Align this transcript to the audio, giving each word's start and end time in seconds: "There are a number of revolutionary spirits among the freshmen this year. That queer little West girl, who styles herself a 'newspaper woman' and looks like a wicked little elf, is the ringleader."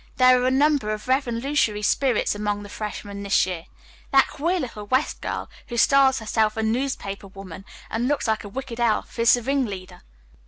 "There 0.17 0.41
are 0.41 0.47
a 0.47 0.49
number 0.49 0.89
of 0.89 1.07
revolutionary 1.07 1.83
spirits 1.83 2.33
among 2.33 2.63
the 2.63 2.69
freshmen 2.69 3.21
this 3.21 3.45
year. 3.45 3.65
That 4.09 4.27
queer 4.29 4.59
little 4.59 4.87
West 4.87 5.21
girl, 5.21 5.47
who 5.67 5.77
styles 5.77 6.17
herself 6.17 6.57
a 6.57 6.63
'newspaper 6.63 7.27
woman' 7.27 7.65
and 7.87 8.07
looks 8.07 8.27
like 8.27 8.43
a 8.43 8.49
wicked 8.49 8.79
little 8.79 8.95
elf, 8.95 9.19
is 9.19 9.35
the 9.35 9.43
ringleader." 9.43 10.01